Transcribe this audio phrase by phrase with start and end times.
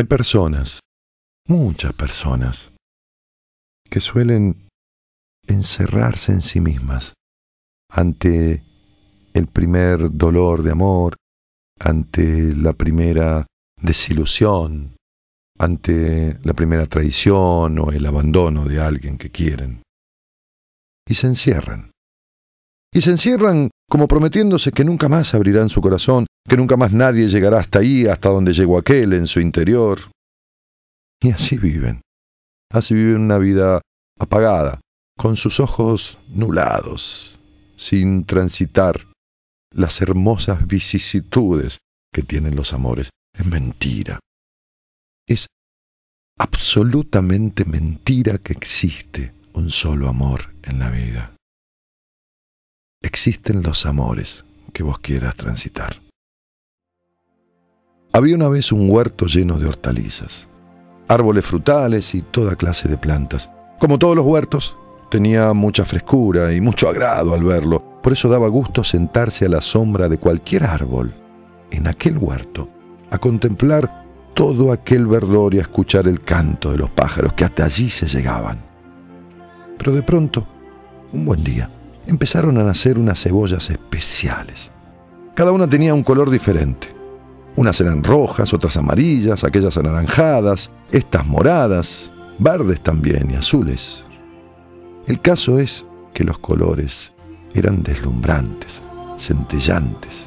[0.00, 0.80] Hay personas,
[1.46, 2.72] muchas personas,
[3.84, 4.66] que suelen
[5.46, 7.12] encerrarse en sí mismas
[7.92, 8.64] ante
[9.34, 11.16] el primer dolor de amor,
[11.78, 14.96] ante la primera desilusión,
[15.58, 19.82] ante la primera traición o el abandono de alguien que quieren.
[21.06, 21.90] Y se encierran.
[22.92, 27.28] Y se encierran como prometiéndose que nunca más abrirán su corazón, que nunca más nadie
[27.28, 30.00] llegará hasta ahí, hasta donde llegó aquel en su interior.
[31.22, 32.00] Y así viven.
[32.72, 33.80] Así viven una vida
[34.18, 34.80] apagada,
[35.16, 37.38] con sus ojos nublados,
[37.76, 39.06] sin transitar
[39.72, 41.78] las hermosas vicisitudes
[42.12, 43.10] que tienen los amores.
[43.36, 44.18] Es mentira.
[45.28, 45.46] Es
[46.38, 51.34] absolutamente mentira que existe un solo amor en la vida.
[53.02, 56.02] Existen los amores que vos quieras transitar.
[58.12, 60.46] Había una vez un huerto lleno de hortalizas,
[61.08, 63.48] árboles frutales y toda clase de plantas.
[63.78, 64.76] Como todos los huertos,
[65.10, 67.82] tenía mucha frescura y mucho agrado al verlo.
[68.02, 71.14] Por eso daba gusto sentarse a la sombra de cualquier árbol
[71.70, 72.68] en aquel huerto,
[73.10, 74.04] a contemplar
[74.34, 78.06] todo aquel verdor y a escuchar el canto de los pájaros que hasta allí se
[78.06, 78.58] llegaban.
[79.78, 80.46] Pero de pronto,
[81.12, 81.70] un buen día,
[82.06, 84.70] empezaron a nacer unas cebollas especiales.
[85.34, 86.88] Cada una tenía un color diferente.
[87.56, 94.04] Unas eran rojas, otras amarillas, aquellas anaranjadas, estas moradas, verdes también y azules.
[95.06, 95.84] El caso es
[96.14, 97.12] que los colores
[97.54, 98.80] eran deslumbrantes,
[99.18, 100.26] centellantes,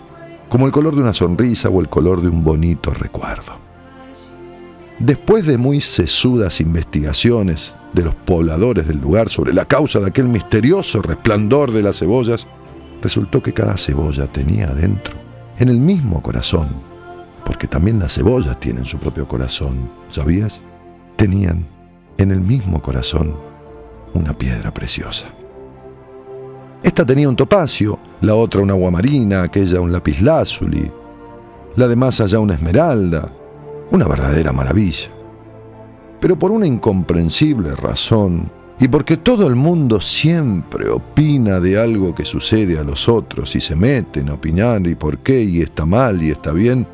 [0.50, 3.54] como el color de una sonrisa o el color de un bonito recuerdo.
[5.00, 10.28] Después de muy sesudas investigaciones de los pobladores del lugar sobre la causa de aquel
[10.28, 12.48] misterioso resplandor de las cebollas,
[13.02, 15.14] resultó que cada cebolla tenía dentro,
[15.58, 16.70] en el mismo corazón,
[17.44, 20.62] porque también las cebollas tienen su propio corazón, ¿sabías?
[21.16, 21.68] Tenían
[22.18, 23.36] en el mismo corazón
[24.14, 25.28] una piedra preciosa.
[26.84, 30.92] Esta tenía un topacio, la otra una aguamarina, aquella un lapislázuli,
[31.76, 33.32] la de más allá una esmeralda,
[33.94, 35.10] una verdadera maravilla.
[36.20, 42.26] Pero por una incomprensible razón, y porque todo el mundo siempre opina de algo que
[42.26, 46.24] sucede a los otros y se meten a opinar y por qué y está mal
[46.24, 46.88] y está bien,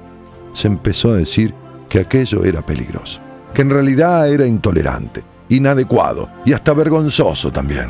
[0.54, 1.54] se empezó a decir
[1.88, 3.22] que aquello era peligroso,
[3.54, 7.88] que en realidad era intolerante, inadecuado y hasta vergonzoso también.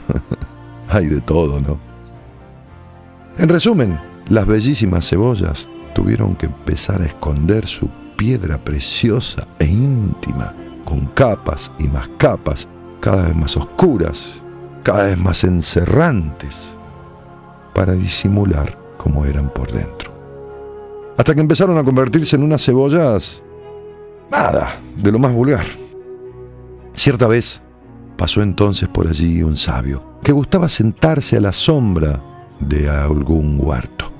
[0.88, 1.78] Hay de todo, ¿no?
[3.36, 3.98] En resumen,
[4.30, 7.88] las bellísimas cebollas tuvieron que empezar a esconder su
[8.22, 12.68] piedra preciosa e íntima, con capas y más capas,
[13.00, 14.40] cada vez más oscuras,
[14.84, 16.76] cada vez más encerrantes,
[17.74, 20.12] para disimular cómo eran por dentro.
[21.18, 23.42] Hasta que empezaron a convertirse en unas cebollas,
[24.30, 25.66] nada, de lo más vulgar.
[26.94, 27.60] Cierta vez
[28.16, 32.22] pasó entonces por allí un sabio que gustaba sentarse a la sombra
[32.60, 34.12] de algún huerto.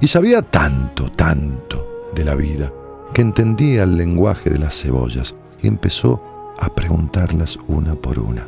[0.00, 2.72] Y sabía tanto, tanto de la vida,
[3.12, 6.22] que entendía el lenguaje de las cebollas y empezó
[6.58, 8.46] a preguntarlas una por una.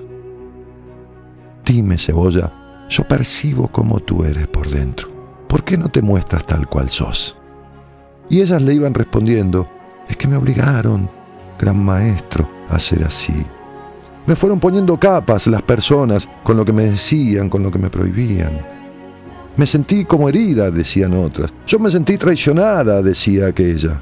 [1.64, 2.52] Dime, cebolla,
[2.88, 5.08] yo percibo cómo tú eres por dentro.
[5.48, 7.36] ¿Por qué no te muestras tal cual sos?
[8.28, 9.68] Y ellas le iban respondiendo,
[10.08, 11.08] es que me obligaron,
[11.58, 13.44] gran maestro, a ser así.
[14.26, 17.90] Me fueron poniendo capas las personas con lo que me decían, con lo que me
[17.90, 18.60] prohibían.
[19.56, 21.52] Me sentí como herida, decían otras.
[21.66, 24.00] Yo me sentí traicionada, decía aquella.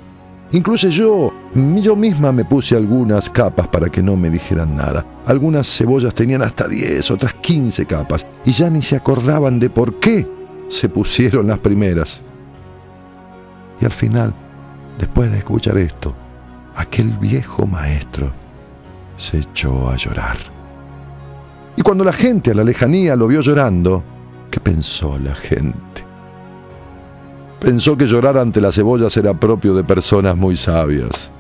[0.53, 5.05] Incluso yo, yo misma me puse algunas capas para que no me dijeran nada.
[5.27, 10.01] Algunas cebollas tenían hasta 10, otras 15 capas, y ya ni se acordaban de por
[10.01, 10.27] qué
[10.69, 12.23] se pusieron las primeras.
[13.81, 14.35] Y al final,
[14.99, 16.15] después de escuchar esto,
[16.75, 18.33] aquel viejo maestro
[19.17, 20.39] se echó a llorar.
[21.77, 24.03] Y cuando la gente a la lejanía lo vio llorando,
[24.51, 26.10] ¿qué pensó la gente?
[27.61, 31.31] Pensó que llorar ante las cebollas era propio de personas muy sabias.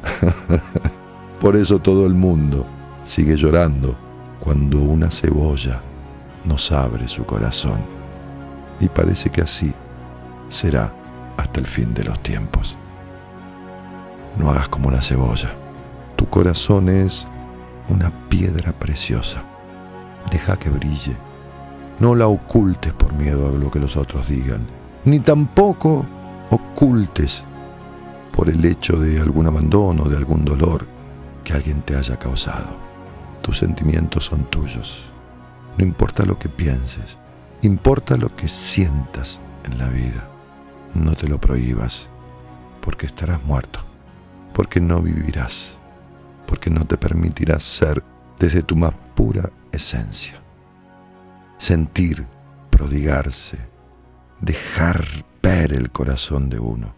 [1.40, 2.66] Por eso todo el mundo
[3.04, 3.94] sigue llorando
[4.38, 5.80] cuando una cebolla
[6.44, 7.78] nos abre su corazón.
[8.80, 9.72] Y parece que así
[10.50, 10.92] será
[11.38, 12.76] hasta el fin de los tiempos.
[14.36, 15.54] No hagas como una cebolla.
[16.16, 17.26] Tu corazón es
[17.88, 19.42] una piedra preciosa.
[20.30, 21.16] Deja que brille.
[21.98, 24.66] No la ocultes por miedo a lo que los otros digan,
[25.04, 26.06] ni tampoco
[26.80, 27.44] ocultes
[28.32, 30.86] por el hecho de algún abandono, de algún dolor
[31.44, 32.76] que alguien te haya causado.
[33.42, 35.04] Tus sentimientos son tuyos.
[35.76, 37.18] No importa lo que pienses,
[37.62, 40.28] importa lo que sientas en la vida.
[40.94, 42.08] No te lo prohíbas,
[42.80, 43.80] porque estarás muerto
[44.52, 45.78] porque no vivirás,
[46.46, 48.02] porque no te permitirás ser
[48.38, 50.40] desde tu más pura esencia.
[51.58, 52.26] Sentir,
[52.70, 53.58] prodigarse,
[54.40, 55.04] dejar
[55.42, 56.94] ver el corazón de uno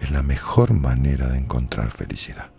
[0.00, 2.50] es la mejor manera de encontrar felicidad.